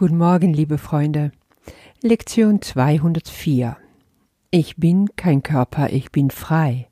Guten 0.00 0.18
Morgen, 0.18 0.52
liebe 0.52 0.78
Freunde. 0.78 1.32
Lektion 2.02 2.62
204. 2.62 3.76
Ich 4.52 4.76
bin 4.76 5.08
kein 5.16 5.42
Körper, 5.42 5.90
ich 5.90 6.12
bin 6.12 6.30
frei, 6.30 6.86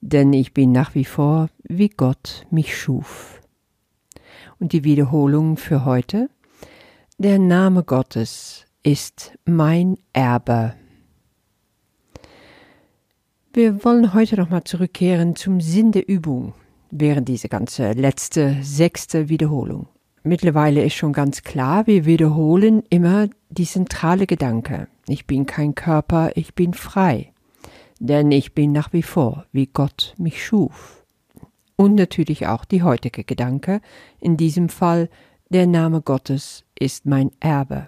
denn 0.00 0.32
ich 0.32 0.52
bin 0.52 0.72
nach 0.72 0.96
wie 0.96 1.04
vor, 1.04 1.50
wie 1.62 1.88
Gott 1.88 2.44
mich 2.50 2.76
schuf. 2.76 3.40
Und 4.58 4.72
die 4.72 4.82
Wiederholung 4.82 5.56
für 5.56 5.84
heute. 5.84 6.28
Der 7.16 7.38
Name 7.38 7.84
Gottes 7.84 8.64
ist 8.82 9.38
mein 9.44 9.96
Erbe. 10.12 10.74
Wir 13.52 13.84
wollen 13.84 14.14
heute 14.14 14.34
nochmal 14.34 14.64
zurückkehren 14.64 15.36
zum 15.36 15.60
Sinn 15.60 15.92
der 15.92 16.08
Übung 16.08 16.54
während 16.90 17.28
dieser 17.28 17.48
ganze 17.48 17.92
letzte, 17.92 18.56
sechste 18.62 19.28
Wiederholung. 19.28 19.86
Mittlerweile 20.26 20.84
ist 20.84 20.94
schon 20.94 21.12
ganz 21.12 21.44
klar, 21.44 21.86
wir 21.86 22.04
wiederholen 22.04 22.82
immer 22.90 23.28
die 23.48 23.64
zentrale 23.64 24.26
Gedanke. 24.26 24.88
Ich 25.06 25.28
bin 25.28 25.46
kein 25.46 25.76
Körper, 25.76 26.32
ich 26.34 26.56
bin 26.56 26.74
frei. 26.74 27.32
Denn 28.00 28.32
ich 28.32 28.52
bin 28.52 28.72
nach 28.72 28.92
wie 28.92 29.04
vor, 29.04 29.46
wie 29.52 29.68
Gott 29.68 30.14
mich 30.18 30.44
schuf. 30.44 31.04
Und 31.76 31.94
natürlich 31.94 32.48
auch 32.48 32.64
die 32.64 32.82
heutige 32.82 33.22
Gedanke, 33.22 33.80
in 34.18 34.36
diesem 34.36 34.68
Fall, 34.68 35.10
der 35.50 35.68
Name 35.68 36.02
Gottes 36.02 36.64
ist 36.76 37.06
mein 37.06 37.30
Erbe. 37.38 37.86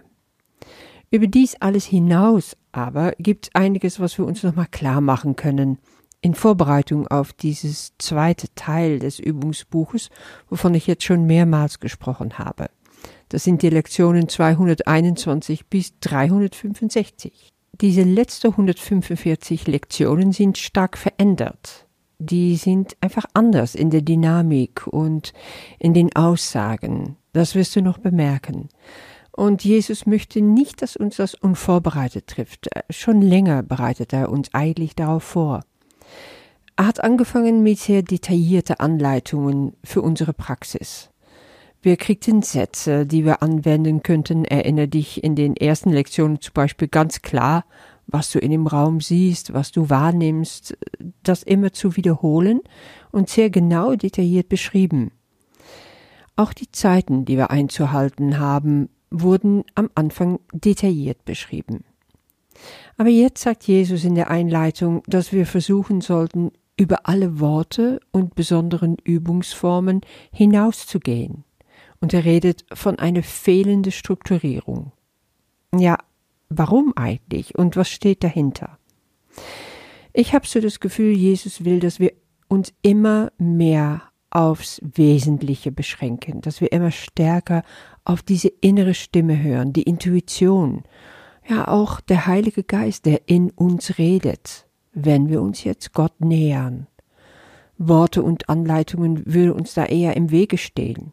Über 1.10 1.26
dies 1.26 1.56
alles 1.56 1.86
hinaus 1.86 2.56
aber 2.70 3.14
gibt 3.18 3.46
es 3.46 3.54
einiges, 3.56 3.98
was 3.98 4.16
wir 4.16 4.24
uns 4.24 4.44
nochmal 4.44 4.68
klar 4.70 5.00
machen 5.00 5.34
können, 5.34 5.78
in 6.20 6.34
Vorbereitung 6.34 7.06
auf 7.06 7.32
dieses 7.32 7.92
zweite 7.98 8.52
Teil 8.54 8.98
des 8.98 9.18
Übungsbuches, 9.18 10.10
wovon 10.48 10.74
ich 10.74 10.86
jetzt 10.86 11.04
schon 11.04 11.26
mehrmals 11.26 11.80
gesprochen 11.80 12.38
habe. 12.38 12.70
Das 13.28 13.44
sind 13.44 13.62
die 13.62 13.70
Lektionen 13.70 14.28
221 14.28 15.66
bis 15.66 15.98
365. 16.00 17.50
Diese 17.80 18.02
letzten 18.02 18.48
145 18.48 19.66
Lektionen 19.68 20.32
sind 20.32 20.58
stark 20.58 20.98
verändert. 20.98 21.86
Die 22.18 22.56
sind 22.56 22.96
einfach 23.00 23.26
anders 23.34 23.76
in 23.76 23.90
der 23.90 24.02
Dynamik 24.02 24.88
und 24.88 25.32
in 25.78 25.94
den 25.94 26.16
Aussagen. 26.16 27.16
Das 27.32 27.54
wirst 27.54 27.76
du 27.76 27.82
noch 27.82 27.98
bemerken. 27.98 28.68
Und 29.30 29.64
Jesus 29.64 30.06
möchte 30.06 30.40
nicht, 30.40 30.82
dass 30.82 30.96
uns 30.96 31.16
das 31.16 31.34
unvorbereitet 31.34 32.26
trifft. 32.26 32.68
Schon 32.90 33.22
länger 33.22 33.62
bereitet 33.62 34.12
er 34.12 34.30
uns 34.30 34.52
eigentlich 34.52 34.96
darauf 34.96 35.22
vor. 35.22 35.60
Er 36.78 36.86
hat 36.86 37.02
angefangen 37.02 37.64
mit 37.64 37.80
sehr 37.80 38.02
detaillierten 38.02 38.76
Anleitungen 38.78 39.72
für 39.82 40.00
unsere 40.00 40.32
Praxis. 40.32 41.10
Wir 41.82 41.96
kriegten 41.96 42.42
Sätze, 42.42 43.04
die 43.04 43.24
wir 43.24 43.42
anwenden 43.42 44.04
könnten. 44.04 44.44
Erinnere 44.44 44.86
dich 44.86 45.24
in 45.24 45.34
den 45.34 45.56
ersten 45.56 45.90
Lektionen 45.90 46.40
zum 46.40 46.52
Beispiel 46.54 46.86
ganz 46.86 47.20
klar, 47.20 47.64
was 48.06 48.30
du 48.30 48.38
in 48.38 48.52
dem 48.52 48.68
Raum 48.68 49.00
siehst, 49.00 49.54
was 49.54 49.72
du 49.72 49.90
wahrnimmst, 49.90 50.78
das 51.24 51.42
immer 51.42 51.72
zu 51.72 51.96
wiederholen 51.96 52.60
und 53.10 53.28
sehr 53.28 53.50
genau 53.50 53.96
detailliert 53.96 54.48
beschrieben. 54.48 55.10
Auch 56.36 56.52
die 56.52 56.70
Zeiten, 56.70 57.24
die 57.24 57.36
wir 57.36 57.50
einzuhalten 57.50 58.38
haben, 58.38 58.88
wurden 59.10 59.64
am 59.74 59.90
Anfang 59.96 60.38
detailliert 60.52 61.24
beschrieben. 61.24 61.82
Aber 62.96 63.08
jetzt 63.08 63.42
sagt 63.42 63.64
Jesus 63.64 64.04
in 64.04 64.14
der 64.14 64.30
Einleitung, 64.30 65.02
dass 65.08 65.32
wir 65.32 65.44
versuchen 65.44 66.00
sollten, 66.00 66.52
über 66.78 67.06
alle 67.08 67.40
Worte 67.40 68.00
und 68.12 68.34
besonderen 68.34 68.96
Übungsformen 69.04 70.00
hinauszugehen. 70.32 71.44
Und 72.00 72.14
er 72.14 72.24
redet 72.24 72.64
von 72.72 72.98
einer 72.98 73.24
fehlenden 73.24 73.92
Strukturierung. 73.92 74.92
Ja, 75.74 75.98
warum 76.48 76.92
eigentlich 76.96 77.58
und 77.58 77.76
was 77.76 77.90
steht 77.90 78.22
dahinter? 78.22 78.78
Ich 80.12 80.32
habe 80.32 80.46
so 80.46 80.60
das 80.60 80.80
Gefühl, 80.80 81.14
Jesus 81.14 81.64
will, 81.64 81.80
dass 81.80 82.00
wir 82.00 82.12
uns 82.46 82.72
immer 82.82 83.32
mehr 83.38 84.02
aufs 84.30 84.80
Wesentliche 84.82 85.72
beschränken, 85.72 86.40
dass 86.40 86.60
wir 86.60 86.70
immer 86.72 86.90
stärker 86.90 87.62
auf 88.04 88.22
diese 88.22 88.48
innere 88.48 88.94
Stimme 88.94 89.42
hören, 89.42 89.72
die 89.72 89.82
Intuition, 89.82 90.84
ja 91.48 91.66
auch 91.66 92.00
der 92.00 92.26
Heilige 92.26 92.62
Geist, 92.62 93.06
der 93.06 93.22
in 93.26 93.50
uns 93.50 93.98
redet 93.98 94.67
wenn 95.04 95.28
wir 95.28 95.42
uns 95.42 95.64
jetzt 95.64 95.92
Gott 95.92 96.20
nähern. 96.20 96.86
Worte 97.78 98.22
und 98.22 98.48
Anleitungen 98.48 99.22
würden 99.26 99.52
uns 99.52 99.74
da 99.74 99.84
eher 99.84 100.16
im 100.16 100.30
Wege 100.30 100.58
stehen. 100.58 101.12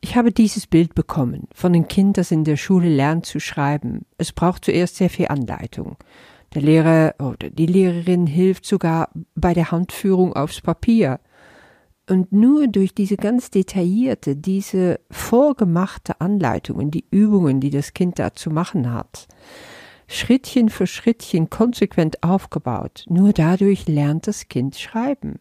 Ich 0.00 0.16
habe 0.16 0.32
dieses 0.32 0.66
Bild 0.66 0.94
bekommen 0.94 1.48
von 1.54 1.74
einem 1.74 1.88
Kind, 1.88 2.18
das 2.18 2.30
in 2.30 2.44
der 2.44 2.56
Schule 2.56 2.88
lernt 2.88 3.24
zu 3.26 3.40
schreiben. 3.40 4.04
Es 4.18 4.32
braucht 4.32 4.64
zuerst 4.64 4.96
sehr 4.96 5.08
viel 5.08 5.28
Anleitung. 5.28 5.96
Der 6.54 6.62
Lehrer 6.62 7.14
oder 7.18 7.50
die 7.50 7.66
Lehrerin 7.66 8.26
hilft 8.26 8.66
sogar 8.66 9.08
bei 9.34 9.54
der 9.54 9.70
Handführung 9.70 10.34
aufs 10.34 10.60
Papier. 10.60 11.20
Und 12.08 12.32
nur 12.32 12.68
durch 12.68 12.94
diese 12.94 13.16
ganz 13.16 13.50
detaillierte, 13.50 14.36
diese 14.36 15.00
vorgemachte 15.10 16.20
Anleitungen, 16.20 16.90
die 16.90 17.06
Übungen, 17.10 17.60
die 17.60 17.70
das 17.70 17.94
Kind 17.94 18.18
da 18.18 18.34
zu 18.34 18.50
machen 18.50 18.92
hat, 18.92 19.26
Schrittchen 20.06 20.68
für 20.68 20.86
Schrittchen 20.86 21.50
konsequent 21.50 22.22
aufgebaut. 22.22 23.04
Nur 23.08 23.32
dadurch 23.32 23.88
lernt 23.88 24.26
das 24.26 24.48
Kind 24.48 24.76
schreiben. 24.76 25.38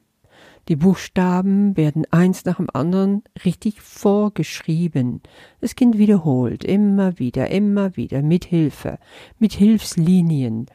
Die 0.69 0.77
Buchstaben 0.77 1.75
werden 1.75 2.05
eins 2.11 2.45
nach 2.45 2.55
dem 2.55 2.69
anderen 2.71 3.23
richtig 3.43 3.81
vorgeschrieben. 3.81 5.21
Das 5.59 5.75
Kind 5.75 5.97
wiederholt 5.97 6.63
immer 6.63 7.19
wieder, 7.19 7.49
immer 7.49 7.97
wieder 7.97 8.21
mit 8.21 8.45
Hilfe, 8.45 8.97
mit 9.39 9.53
Hilfslinien. 9.53 10.67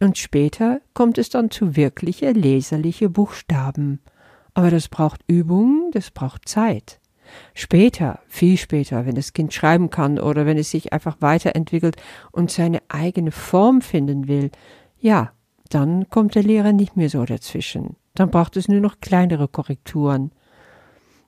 Und 0.00 0.16
später 0.16 0.80
kommt 0.94 1.18
es 1.18 1.28
dann 1.28 1.50
zu 1.50 1.76
wirkliche 1.76 2.32
leserliche 2.32 3.10
Buchstaben. 3.10 4.00
Aber 4.54 4.70
das 4.70 4.88
braucht 4.88 5.20
Übung, 5.26 5.90
das 5.92 6.10
braucht 6.10 6.48
Zeit. 6.48 6.98
Später, 7.54 8.20
viel 8.26 8.56
später, 8.56 9.06
wenn 9.06 9.14
das 9.14 9.32
Kind 9.32 9.52
schreiben 9.52 9.90
kann 9.90 10.18
oder 10.18 10.46
wenn 10.46 10.58
es 10.58 10.70
sich 10.70 10.92
einfach 10.92 11.16
weiterentwickelt 11.20 11.96
und 12.32 12.50
seine 12.50 12.80
eigene 12.88 13.32
Form 13.32 13.80
finden 13.80 14.28
will, 14.28 14.50
ja, 14.98 15.32
dann 15.70 16.08
kommt 16.08 16.34
der 16.34 16.42
Lehrer 16.42 16.72
nicht 16.72 16.96
mehr 16.96 17.10
so 17.10 17.24
dazwischen. 17.24 17.96
Dann 18.14 18.30
braucht 18.30 18.56
es 18.56 18.68
nur 18.68 18.80
noch 18.80 19.00
kleinere 19.00 19.48
Korrekturen. 19.48 20.32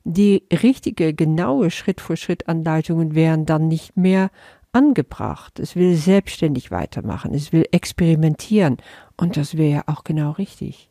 Die 0.04 0.44
richtige, 0.50 1.12
genaue 1.12 1.70
Schritt-für-Schritt-Anleitungen 1.70 3.14
wären 3.14 3.44
dann 3.44 3.68
nicht 3.68 3.96
mehr 3.96 4.30
angebracht. 4.72 5.58
Es 5.58 5.76
will 5.76 5.96
selbstständig 5.96 6.70
weitermachen, 6.70 7.34
es 7.34 7.52
will 7.52 7.66
experimentieren 7.72 8.78
und 9.16 9.36
das 9.36 9.56
wäre 9.56 9.70
ja 9.70 9.82
auch 9.86 10.04
genau 10.04 10.30
richtig. 10.32 10.90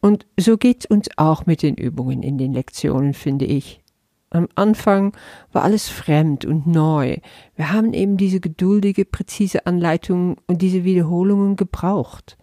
Und 0.00 0.26
so 0.38 0.56
geht's 0.56 0.86
uns 0.86 1.08
auch 1.16 1.46
mit 1.46 1.62
den 1.62 1.76
Übungen 1.76 2.22
in 2.22 2.36
den 2.36 2.52
Lektionen, 2.52 3.14
finde 3.14 3.44
ich. 3.44 3.81
Am 4.32 4.48
Anfang 4.54 5.12
war 5.52 5.62
alles 5.62 5.90
fremd 5.90 6.46
und 6.46 6.66
neu. 6.66 7.18
Wir 7.54 7.70
haben 7.70 7.92
eben 7.92 8.16
diese 8.16 8.40
geduldige, 8.40 9.04
präzise 9.04 9.66
Anleitung 9.66 10.38
und 10.46 10.62
diese 10.62 10.84
Wiederholungen 10.84 11.56
gebraucht. 11.56 12.38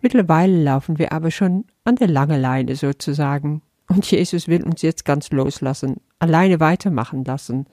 Mittlerweile 0.00 0.62
laufen 0.62 0.98
wir 0.98 1.10
aber 1.10 1.32
schon 1.32 1.64
an 1.82 1.96
der 1.96 2.06
langen 2.06 2.40
Leine 2.40 2.76
sozusagen. 2.76 3.62
Und 3.88 4.08
Jesus 4.08 4.46
will 4.46 4.62
uns 4.62 4.82
jetzt 4.82 5.04
ganz 5.04 5.30
loslassen, 5.30 5.96
alleine 6.20 6.60
weitermachen 6.60 7.24
lassen. 7.24 7.66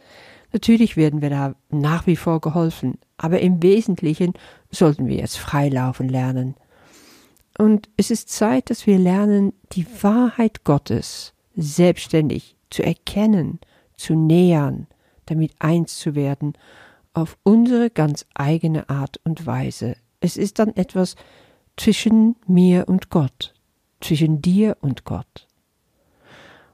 Natürlich 0.51 0.97
werden 0.97 1.21
wir 1.21 1.29
da 1.29 1.55
nach 1.69 2.07
wie 2.07 2.16
vor 2.16 2.41
geholfen, 2.41 2.97
aber 3.17 3.41
im 3.41 3.61
Wesentlichen 3.61 4.33
sollten 4.71 5.07
wir 5.07 5.17
jetzt 5.17 5.38
freilaufen 5.38 6.09
lernen. 6.09 6.55
Und 7.59 7.89
es 7.95 8.09
ist 8.09 8.29
Zeit, 8.29 8.71
dass 8.71 8.88
wir 8.88 8.97
lernen, 8.97 9.53
die 9.73 9.85
Wahrheit 10.01 10.63
Gottes 10.63 11.33
selbstständig 11.55 12.55
zu 12.71 12.83
erkennen, 12.83 13.59
zu 13.95 14.15
nähern, 14.15 14.87
damit 15.27 15.53
eins 15.59 15.99
zu 15.99 16.15
werden, 16.15 16.53
auf 17.13 17.38
unsere 17.44 17.89
ganz 17.89 18.25
eigene 18.33 18.89
Art 18.89 19.19
und 19.23 19.45
Weise. 19.45 19.95
Es 20.19 20.38
ist 20.38 20.59
dann 20.59 20.75
etwas 20.75 21.15
zwischen 21.77 22.35
mir 22.47 22.88
und 22.88 23.09
Gott, 23.09 23.53
zwischen 24.00 24.41
dir 24.41 24.77
und 24.81 25.03
Gott. 25.03 25.47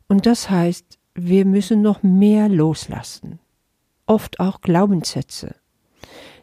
Und 0.07 0.25
das 0.25 0.49
heißt, 0.49 0.97
wir 1.15 1.45
müssen 1.45 1.81
noch 1.81 2.03
mehr 2.03 2.47
loslassen, 2.47 3.39
oft 4.05 4.39
auch 4.39 4.61
Glaubenssätze. 4.61 5.55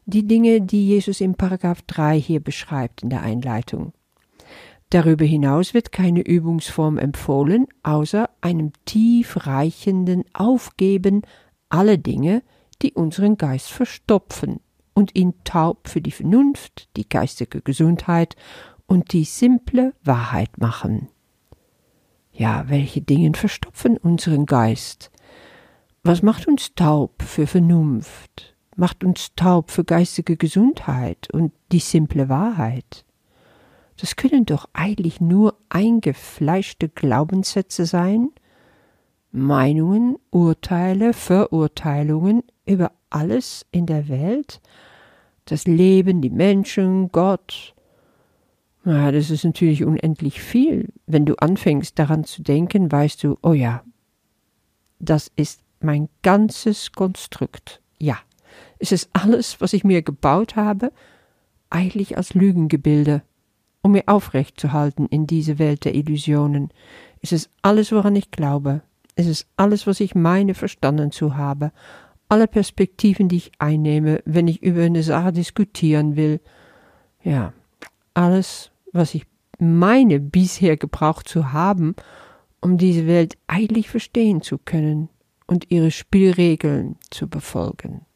Die 0.07 0.27
Dinge, 0.27 0.61
die 0.61 0.87
Jesus 0.89 1.21
im 1.21 1.35
Paragraph 1.35 1.81
3 1.83 2.21
hier 2.21 2.41
beschreibt 2.41 3.03
in 3.03 3.11
der 3.11 3.23
Einleitung. 3.23 3.93
Darüber 4.91 5.25
hinaus 5.25 5.75
wird 5.75 5.93
keine 5.93 6.21
Übungsform 6.21 6.99
empfohlen, 6.99 7.67
außer 7.83 8.31
einem 8.41 8.73
tiefreichenden 8.85 10.25
Aufgeben 10.33 11.23
aller 11.69 11.97
Dinge, 11.97 12.43
die 12.83 12.93
unseren 12.93 13.37
Geist 13.37 13.71
verstopfen 13.71 14.61
und 14.95 15.17
ihn 15.17 15.35
taub 15.45 15.89
für 15.89 16.01
die 16.01 16.13
Vernunft, 16.13 16.89
die 16.97 17.09
geistige 17.09 17.61
Gesundheit 17.61 18.37
und 18.87 19.13
die 19.13 19.25
simple 19.25 19.95
Wahrheit 20.05 20.59
machen. 20.59 21.09
Ja, 22.33 22.69
welche 22.69 23.01
Dinge 23.01 23.33
verstopfen 23.35 23.97
unseren 23.97 24.47
Geist? 24.47 25.11
Was 26.03 26.23
macht 26.23 26.47
uns 26.47 26.75
taub 26.75 27.23
für 27.23 27.47
Vernunft? 27.47 28.55
macht 28.77 29.05
uns 29.05 29.35
taub 29.35 29.71
für 29.71 29.85
geistige 29.85 30.37
Gesundheit 30.37 31.29
und 31.33 31.53
die 31.73 31.79
simple 31.79 32.29
Wahrheit. 32.29 33.05
Das 33.97 34.17
können 34.17 34.45
doch 34.45 34.69
eigentlich 34.73 35.21
nur 35.21 35.57
eingefleischte 35.69 36.89
Glaubenssätze 36.89 37.87
sein, 37.87 38.31
Meinungen, 39.31 40.17
Urteile, 40.31 41.13
Verurteilungen 41.13 42.43
über 42.67 42.93
alles 43.11 43.67
in 43.71 43.87
der 43.87 44.09
Welt, 44.09 44.61
das 45.45 45.67
Leben, 45.67 46.21
die 46.21 46.31
Menschen, 46.31 47.11
Gott. 47.11 47.75
Ja, 48.85 49.13
das 49.13 49.31
ist 49.31 49.45
natürlich 49.45 49.85
unendlich 49.85 50.41
viel. 50.41 50.93
Wenn 51.07 51.25
du 51.25 51.35
anfängst 51.37 51.99
daran 51.99 52.25
zu 52.25 52.43
denken, 52.43 52.91
weißt 52.91 53.25
du, 53.25 53.39
oh 53.43 53.53
ja, 53.53 53.83
das 54.99 55.31
ist 55.37 55.63
mein 55.81 56.09
ganzes 56.23 56.93
Konstrukt. 56.93 57.81
Ja, 57.99 58.19
es 58.79 58.93
ist 58.93 59.11
alles, 59.13 59.61
was 59.61 59.73
ich 59.73 59.85
mir 59.85 60.03
gebaut 60.03 60.57
habe, 60.57 60.93
eigentlich 61.71 62.17
als 62.17 62.35
Lügengebilde, 62.35 63.23
um 63.85 63.93
mir 63.93 64.05
aufrecht 64.07 64.59
zu 64.59 64.73
halten 64.73 65.07
in 65.09 65.27
diese 65.27 65.59
Welt 65.59 65.85
der 65.85 65.95
Illusionen. 65.95 66.71
Es 67.21 67.33
ist 67.33 67.51
alles, 67.61 67.93
woran 67.93 68.17
ich 68.17 68.31
glaube. 68.31 68.81
Es 69.15 69.27
ist 69.27 69.47
alles, 69.59 69.87
was 69.87 70.01
ich 70.01 70.15
meine, 70.15 70.55
verstanden 70.55 71.13
zu 71.13 71.37
haben. 71.37 71.71
Alle 72.31 72.49
Perspektiven, 72.49 73.29
die 73.29 73.37
ich 73.37 73.53
einnehme, 73.59 74.23
wenn 74.25 74.49
ich 74.49 74.63
über 74.63 74.85
eine 74.85 75.03
Sache 75.03 75.33
diskutieren 75.33 76.17
will. 76.17 76.41
Ja, 77.23 77.53
alles, 78.15 78.71
was 78.93 79.15
ich 79.15 79.27
meine, 79.59 80.19
bisher 80.19 80.79
gebraucht 80.79 81.29
zu 81.29 81.53
haben, 81.53 81.95
um 82.63 82.79
diese 82.79 83.07
Welt 83.07 83.37
eigentlich 83.49 83.91
verstehen 83.91 84.41
zu 84.41 84.57
können 84.57 85.11
und 85.47 85.71
ihre 85.71 85.91
Spielregeln 85.91 86.97
zu 87.11 87.29
befolgen. 87.29 88.07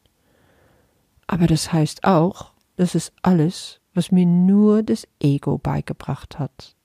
Aber 1.27 1.45
das 1.45 1.71
heißt 1.71 2.05
auch, 2.05 2.53
das 2.75 2.95
ist 2.95 3.13
alles, 3.21 3.78
was 3.93 4.11
mir 4.11 4.25
nur 4.25 4.83
das 4.83 5.07
Ego 5.19 5.57
beigebracht 5.57 6.39
hat. 6.39 6.75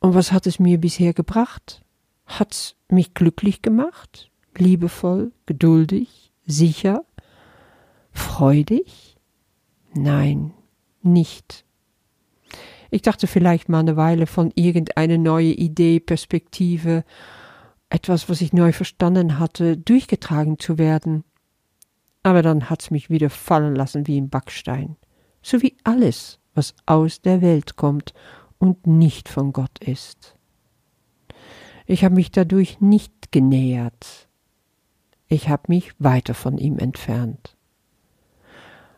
Und 0.00 0.14
was 0.14 0.32
hat 0.32 0.46
es 0.46 0.58
mir 0.58 0.78
bisher 0.78 1.12
gebracht? 1.12 1.82
Hat's 2.26 2.76
mich 2.88 3.14
glücklich 3.14 3.62
gemacht? 3.62 4.30
Liebevoll, 4.56 5.32
geduldig, 5.46 6.32
sicher, 6.44 7.04
freudig? 8.10 9.16
Nein, 9.94 10.52
nicht. 11.02 11.64
Ich 12.90 13.02
dachte 13.02 13.26
vielleicht 13.26 13.68
mal 13.68 13.80
eine 13.80 13.96
Weile 13.96 14.26
von 14.26 14.52
irgendeine 14.54 15.18
neue 15.18 15.52
Idee, 15.52 16.00
Perspektive, 16.00 17.04
etwas, 17.88 18.28
was 18.28 18.40
ich 18.40 18.52
neu 18.52 18.72
verstanden 18.72 19.38
hatte, 19.38 19.76
durchgetragen 19.76 20.58
zu 20.58 20.78
werden. 20.78 21.24
Aber 22.22 22.42
dann 22.42 22.70
hat's 22.70 22.90
mich 22.90 23.10
wieder 23.10 23.30
fallen 23.30 23.74
lassen 23.74 24.06
wie 24.06 24.20
ein 24.20 24.30
Backstein. 24.30 24.96
So 25.42 25.62
wie 25.62 25.76
alles, 25.84 26.38
was 26.54 26.74
aus 26.86 27.20
der 27.20 27.42
Welt 27.42 27.76
kommt 27.76 28.14
und 28.58 28.86
nicht 28.86 29.28
von 29.28 29.52
Gott 29.52 29.78
ist. 29.80 30.36
Ich 31.86 32.04
habe 32.04 32.14
mich 32.14 32.30
dadurch 32.30 32.80
nicht 32.80 33.32
genähert. 33.32 34.28
Ich 35.28 35.48
habe 35.48 35.64
mich 35.68 35.92
weiter 35.98 36.34
von 36.34 36.58
ihm 36.58 36.78
entfernt. 36.78 37.56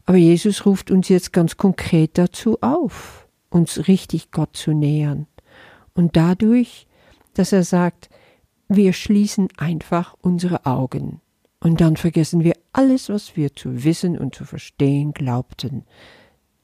Aber 0.06 0.18
Jesus 0.18 0.66
ruft 0.66 0.90
uns 0.90 1.08
jetzt 1.08 1.32
ganz 1.32 1.56
konkret 1.56 2.18
dazu 2.18 2.58
auf, 2.60 3.26
uns 3.48 3.88
richtig 3.88 4.30
Gott 4.32 4.56
zu 4.56 4.72
nähern. 4.72 5.26
Und 5.94 6.16
dadurch, 6.16 6.86
dass 7.34 7.52
er 7.52 7.64
sagt, 7.64 8.10
wir 8.68 8.92
schließen 8.92 9.48
einfach 9.56 10.14
unsere 10.20 10.66
Augen 10.66 11.20
und 11.60 11.80
dann 11.80 11.96
vergessen 11.96 12.44
wir 12.44 12.54
alles, 12.72 13.08
was 13.08 13.36
wir 13.36 13.54
zu 13.54 13.84
wissen 13.84 14.18
und 14.18 14.34
zu 14.34 14.44
verstehen 14.44 15.12
glaubten. 15.12 15.84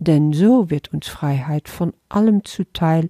Denn 0.01 0.33
so 0.33 0.69
wird 0.71 0.93
uns 0.93 1.07
Freiheit 1.07 1.69
von 1.69 1.93
allem 2.09 2.45
zuteil, 2.45 3.09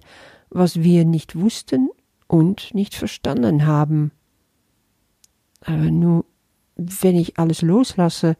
was 0.51 0.83
wir 0.83 1.05
nicht 1.05 1.35
wussten 1.35 1.89
und 2.27 2.73
nicht 2.75 2.93
verstanden 2.93 3.65
haben. 3.65 4.11
Aber 5.61 5.89
nur, 5.89 6.25
wenn 6.75 7.15
ich 7.15 7.39
alles 7.39 7.63
loslasse, 7.63 8.35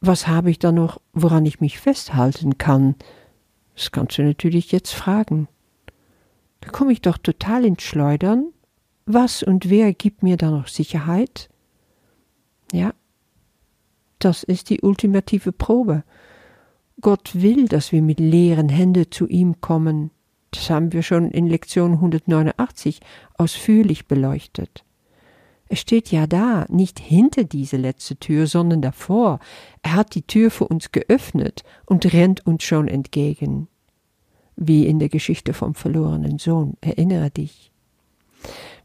was 0.00 0.26
habe 0.26 0.50
ich 0.50 0.58
dann 0.58 0.76
noch, 0.76 1.00
woran 1.12 1.44
ich 1.44 1.60
mich 1.60 1.78
festhalten 1.78 2.56
kann? 2.56 2.94
Das 3.74 3.92
kannst 3.92 4.16
du 4.16 4.22
natürlich 4.22 4.72
jetzt 4.72 4.92
fragen. 4.92 5.48
Da 6.60 6.70
komme 6.70 6.92
ich 6.92 7.02
doch 7.02 7.18
total 7.18 7.66
ins 7.66 7.82
Schleudern 7.82 8.52
was 9.06 9.44
und 9.44 9.70
wer 9.70 9.94
gibt 9.94 10.24
mir 10.24 10.36
da 10.36 10.50
noch 10.50 10.66
Sicherheit? 10.66 11.48
Ja, 12.72 12.92
das 14.18 14.42
ist 14.42 14.68
die 14.68 14.80
ultimative 14.80 15.52
Probe. 15.52 16.02
Gott 17.00 17.30
will, 17.34 17.66
dass 17.66 17.92
wir 17.92 18.02
mit 18.02 18.20
leeren 18.20 18.68
Händen 18.68 19.10
zu 19.10 19.26
ihm 19.28 19.60
kommen. 19.60 20.10
Das 20.50 20.70
haben 20.70 20.92
wir 20.92 21.02
schon 21.02 21.30
in 21.30 21.46
Lektion 21.46 21.92
189 21.92 23.00
ausführlich 23.36 24.06
beleuchtet. 24.06 24.84
Es 25.68 25.80
steht 25.80 26.12
ja 26.12 26.26
da, 26.26 26.64
nicht 26.68 27.00
hinter 27.00 27.44
diese 27.44 27.76
letzte 27.76 28.16
Tür, 28.16 28.46
sondern 28.46 28.82
davor. 28.82 29.40
Er 29.82 29.94
hat 29.94 30.14
die 30.14 30.22
Tür 30.22 30.50
für 30.50 30.68
uns 30.68 30.92
geöffnet 30.92 31.64
und 31.86 32.12
rennt 32.12 32.46
uns 32.46 32.62
schon 32.62 32.86
entgegen. 32.86 33.68
Wie 34.54 34.86
in 34.86 34.98
der 34.98 35.08
Geschichte 35.08 35.52
vom 35.52 35.74
verlorenen 35.74 36.38
Sohn, 36.38 36.76
erinnere 36.80 37.30
dich. 37.30 37.72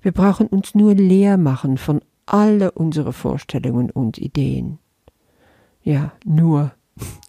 Wir 0.01 0.11
brauchen 0.11 0.47
uns 0.47 0.73
nur 0.73 0.95
leer 0.95 1.37
machen 1.37 1.77
von 1.77 2.01
alle 2.25 2.71
unsere 2.71 3.13
Vorstellungen 3.13 3.91
und 3.91 4.17
Ideen. 4.17 4.79
Ja, 5.83 6.13
nur, 6.25 6.73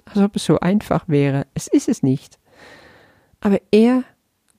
als 0.04 0.18
ob 0.18 0.36
es 0.36 0.44
so 0.44 0.60
einfach 0.60 1.08
wäre. 1.08 1.46
Es 1.54 1.66
ist 1.66 1.88
es 1.88 2.02
nicht. 2.02 2.38
Aber 3.40 3.60
er, 3.70 4.04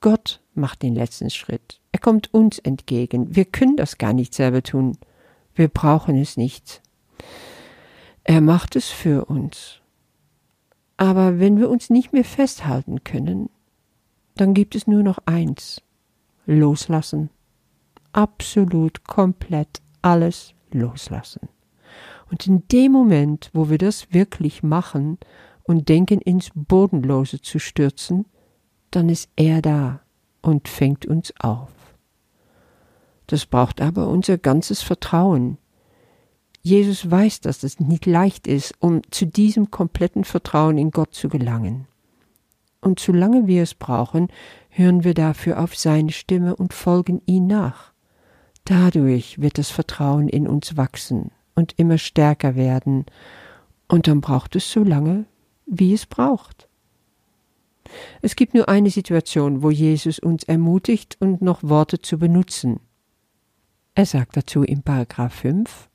Gott, 0.01 0.41
macht 0.53 0.81
den 0.81 0.95
letzten 0.95 1.29
Schritt. 1.29 1.79
Er 1.91 1.99
kommt 1.99 2.33
uns 2.33 2.59
entgegen. 2.59 3.35
Wir 3.35 3.45
können 3.45 3.77
das 3.77 3.97
gar 3.97 4.13
nicht 4.13 4.33
selber 4.33 4.63
tun. 4.63 4.97
Wir 5.55 5.67
brauchen 5.67 6.19
es 6.19 6.37
nicht. 6.37 6.81
Er 8.23 8.41
macht 8.41 8.75
es 8.75 8.89
für 8.89 9.25
uns. 9.25 9.79
Aber 10.97 11.39
wenn 11.39 11.59
wir 11.59 11.69
uns 11.69 11.89
nicht 11.89 12.13
mehr 12.13 12.25
festhalten 12.25 13.03
können, 13.03 13.49
dann 14.35 14.53
gibt 14.53 14.75
es 14.75 14.87
nur 14.87 15.03
noch 15.03 15.19
eins. 15.25 15.81
Loslassen 16.45 17.29
absolut 18.13 19.03
komplett 19.03 19.81
alles 20.01 20.53
loslassen. 20.71 21.49
Und 22.33 22.47
in 22.47 22.67
dem 22.69 22.91
Moment, 22.91 23.51
wo 23.53 23.69
wir 23.69 23.77
das 23.77 24.11
wirklich 24.11 24.63
machen 24.63 25.19
und 25.61 25.87
denken, 25.87 26.19
ins 26.19 26.49
Bodenlose 26.55 27.41
zu 27.41 27.59
stürzen, 27.59 28.25
dann 28.89 29.07
ist 29.07 29.29
er 29.35 29.61
da 29.61 30.01
und 30.41 30.67
fängt 30.67 31.05
uns 31.05 31.31
auf. 31.39 31.69
Das 33.27 33.45
braucht 33.45 33.81
aber 33.81 34.07
unser 34.07 34.39
ganzes 34.39 34.81
Vertrauen. 34.81 35.59
Jesus 36.63 37.11
weiß, 37.11 37.41
dass 37.41 37.61
es 37.61 37.79
nicht 37.79 38.07
leicht 38.07 38.47
ist, 38.47 38.73
um 38.79 39.03
zu 39.11 39.27
diesem 39.27 39.69
kompletten 39.69 40.23
Vertrauen 40.23 40.79
in 40.79 40.89
Gott 40.89 41.13
zu 41.13 41.29
gelangen. 41.29 41.85
Und 42.81 42.99
solange 42.99 43.45
wir 43.45 43.61
es 43.61 43.75
brauchen, 43.75 44.29
hören 44.69 45.03
wir 45.03 45.13
dafür 45.13 45.61
auf 45.63 45.75
seine 45.75 46.11
Stimme 46.11 46.55
und 46.55 46.73
folgen 46.73 47.21
ihm 47.27 47.45
nach. 47.45 47.93
Dadurch 48.65 49.39
wird 49.39 49.59
das 49.59 49.69
Vertrauen 49.69 50.27
in 50.27 50.47
uns 50.47 50.75
wachsen 50.77 51.29
und 51.55 51.73
immer 51.77 51.97
stärker 51.97 52.55
werden, 52.55 53.05
und 53.87 54.07
dann 54.07 54.21
braucht 54.21 54.55
es 54.55 54.71
so 54.71 54.83
lange, 54.83 55.25
wie 55.65 55.93
es 55.93 56.05
braucht. 56.05 56.67
Es 58.21 58.35
gibt 58.35 58.53
nur 58.53 58.69
eine 58.69 58.89
Situation, 58.89 59.61
wo 59.61 59.69
Jesus 59.69 60.19
uns 60.19 60.43
ermutigt 60.43 61.17
und 61.19 61.41
noch 61.41 61.63
Worte 61.63 62.01
zu 62.01 62.17
benutzen. 62.17 62.79
Er 63.95 64.05
sagt 64.05 64.35
dazu 64.35 64.63
im 64.63 64.81
Paragraph 64.81 65.33
5, 65.35 65.89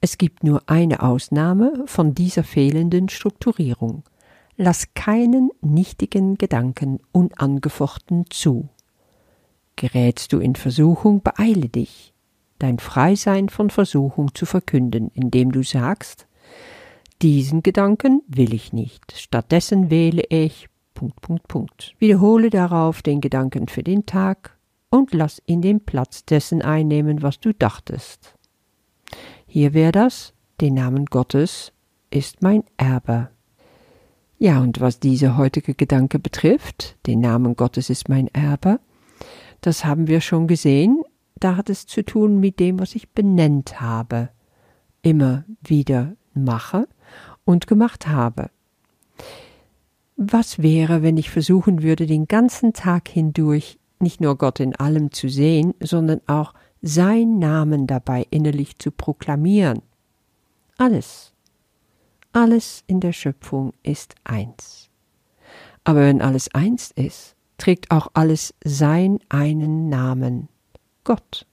es 0.00 0.18
gibt 0.18 0.44
nur 0.44 0.62
eine 0.66 1.02
Ausnahme 1.02 1.82
von 1.86 2.14
dieser 2.14 2.44
fehlenden 2.44 3.08
Strukturierung. 3.08 4.04
Lass 4.56 4.94
keinen 4.94 5.50
nichtigen 5.62 6.36
Gedanken 6.36 7.00
unangefochten 7.10 8.26
zu. 8.30 8.68
Gerätst 9.76 10.32
du 10.32 10.38
in 10.38 10.54
Versuchung, 10.54 11.22
beeile 11.22 11.68
dich, 11.68 12.13
dein 12.64 12.78
Freisein 12.78 13.50
von 13.50 13.68
Versuchung 13.68 14.34
zu 14.34 14.46
verkünden, 14.46 15.10
indem 15.12 15.52
du 15.52 15.62
sagst, 15.62 16.26
diesen 17.20 17.62
Gedanken 17.62 18.22
will 18.26 18.54
ich 18.54 18.72
nicht, 18.72 19.12
stattdessen 19.12 19.90
wähle 19.90 20.22
ich 20.30 20.70
Punkt, 20.94 21.20
Punkt, 21.20 21.46
Punkt. 21.46 21.94
Wiederhole 21.98 22.48
darauf 22.48 23.02
den 23.02 23.20
Gedanken 23.20 23.68
für 23.68 23.82
den 23.82 24.06
Tag 24.06 24.56
und 24.88 25.12
lass 25.12 25.42
ihn 25.44 25.60
den 25.60 25.80
Platz 25.80 26.24
dessen 26.24 26.62
einnehmen, 26.62 27.20
was 27.20 27.38
du 27.38 27.52
dachtest. 27.52 28.34
Hier 29.46 29.74
wäre 29.74 29.92
das, 29.92 30.32
den 30.62 30.72
Namen 30.72 31.04
Gottes 31.04 31.72
ist 32.08 32.42
mein 32.42 32.64
Erbe. 32.78 33.28
Ja, 34.38 34.60
und 34.60 34.80
was 34.80 35.00
dieser 35.00 35.36
heutige 35.36 35.74
Gedanke 35.74 36.18
betrifft, 36.18 36.96
den 37.06 37.20
Namen 37.20 37.56
Gottes 37.56 37.90
ist 37.90 38.08
mein 38.08 38.28
Erbe, 38.28 38.80
das 39.60 39.84
haben 39.84 40.06
wir 40.06 40.22
schon 40.22 40.46
gesehen. 40.46 41.02
Da 41.44 41.56
hat 41.56 41.68
es 41.68 41.84
zu 41.84 42.02
tun 42.02 42.40
mit 42.40 42.58
dem, 42.58 42.78
was 42.78 42.94
ich 42.94 43.10
benennt 43.10 43.78
habe. 43.82 44.30
Immer 45.02 45.44
wieder 45.62 46.16
mache 46.32 46.88
und 47.44 47.66
gemacht 47.66 48.06
habe. 48.06 48.48
Was 50.16 50.62
wäre, 50.62 51.02
wenn 51.02 51.18
ich 51.18 51.28
versuchen 51.28 51.82
würde, 51.82 52.06
den 52.06 52.28
ganzen 52.28 52.72
Tag 52.72 53.08
hindurch 53.08 53.78
nicht 53.98 54.22
nur 54.22 54.38
Gott 54.38 54.58
in 54.58 54.74
allem 54.74 55.12
zu 55.12 55.28
sehen, 55.28 55.74
sondern 55.80 56.22
auch 56.28 56.54
sein 56.80 57.38
Namen 57.38 57.86
dabei 57.86 58.26
innerlich 58.30 58.78
zu 58.78 58.90
proklamieren? 58.90 59.82
Alles, 60.78 61.34
alles 62.32 62.84
in 62.86 63.00
der 63.00 63.12
Schöpfung 63.12 63.74
ist 63.82 64.14
eins. 64.24 64.88
Aber 65.84 66.00
wenn 66.00 66.22
alles 66.22 66.54
eins 66.54 66.90
ist, 66.92 67.36
trägt 67.58 67.90
auch 67.90 68.08
alles 68.14 68.54
sein 68.64 69.18
einen 69.28 69.90
Namen, 69.90 70.48
Gott. 71.04 71.46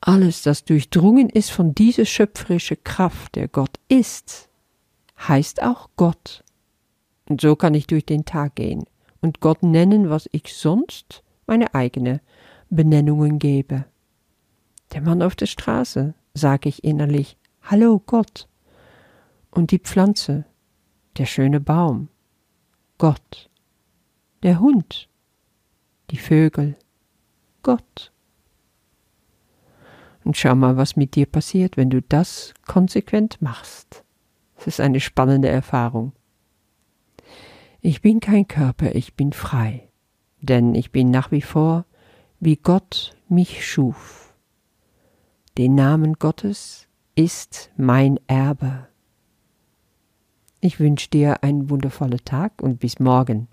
Alles, 0.00 0.42
das 0.42 0.64
durchdrungen 0.64 1.30
ist 1.30 1.50
von 1.50 1.74
dieser 1.74 2.04
schöpferische 2.04 2.76
Kraft, 2.76 3.36
der 3.36 3.48
Gott 3.48 3.80
ist, 3.88 4.48
heißt 5.18 5.62
auch 5.62 5.88
Gott. 5.96 6.44
Und 7.28 7.40
so 7.40 7.56
kann 7.56 7.74
ich 7.74 7.86
durch 7.86 8.04
den 8.04 8.26
Tag 8.26 8.56
gehen 8.56 8.84
und 9.22 9.40
Gott 9.40 9.62
nennen, 9.62 10.10
was 10.10 10.28
ich 10.32 10.54
sonst 10.54 11.22
meine 11.46 11.74
eigene 11.74 12.20
Benennungen 12.68 13.38
gebe. 13.38 13.86
Der 14.92 15.00
Mann 15.00 15.22
auf 15.22 15.34
der 15.34 15.46
Straße, 15.46 16.14
sage 16.34 16.68
ich 16.68 16.84
innerlich, 16.84 17.38
Hallo 17.62 18.02
Gott. 18.04 18.46
Und 19.50 19.70
die 19.70 19.78
Pflanze, 19.78 20.44
der 21.16 21.24
schöne 21.24 21.60
Baum, 21.60 22.08
Gott. 22.98 23.48
Der 24.42 24.60
Hund, 24.60 25.08
die 26.10 26.18
Vögel, 26.18 26.76
Gott. 27.64 28.12
Und 30.22 30.36
schau 30.36 30.54
mal, 30.54 30.76
was 30.76 30.94
mit 30.94 31.16
dir 31.16 31.26
passiert, 31.26 31.76
wenn 31.76 31.90
du 31.90 32.00
das 32.00 32.54
konsequent 32.66 33.42
machst. 33.42 34.04
Es 34.56 34.68
ist 34.68 34.80
eine 34.80 35.00
spannende 35.00 35.48
Erfahrung. 35.48 36.12
Ich 37.80 38.00
bin 38.00 38.20
kein 38.20 38.46
Körper, 38.46 38.94
ich 38.94 39.14
bin 39.14 39.32
frei, 39.32 39.88
denn 40.40 40.74
ich 40.74 40.92
bin 40.92 41.10
nach 41.10 41.32
wie 41.32 41.42
vor, 41.42 41.84
wie 42.40 42.56
Gott 42.56 43.16
mich 43.28 43.66
schuf. 43.66 44.34
Den 45.58 45.74
Namen 45.74 46.14
Gottes 46.14 46.88
ist 47.14 47.70
mein 47.76 48.18
Erbe. 48.26 48.88
Ich 50.60 50.80
wünsche 50.80 51.10
dir 51.10 51.42
einen 51.42 51.68
wundervollen 51.68 52.24
Tag 52.24 52.62
und 52.62 52.80
bis 52.80 52.98
morgen. 52.98 53.48